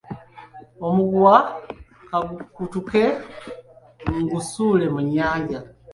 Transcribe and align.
Omuguwa 0.87 1.35
kagukutuke 2.09 3.03
gu 4.27 4.37
nsuule 4.41 4.85
mu 4.93 4.99
nnyanja. 5.05 5.59